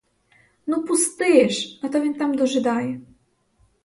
[0.65, 3.01] Ну, пусти ж, а то він там дожидає.